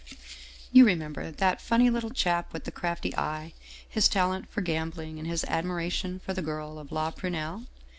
"You 0.71 0.83
remember 0.83 1.29
that 1.29 1.61
funny 1.61 1.91
little 1.91 2.09
chap 2.09 2.53
with 2.53 2.63
the 2.63 2.71
crafty 2.71 3.15
eye, 3.15 3.53
his 3.87 4.09
talent 4.09 4.49
for 4.51 4.61
gambling, 4.61 5.19
and 5.19 5.27
his 5.27 5.43
admiration 5.43 6.17
for 6.25 6.33
the 6.33 6.41
girl 6.41 6.79
of' 6.79 6.91
La 6.91 7.11
Prunelle 7.11 7.67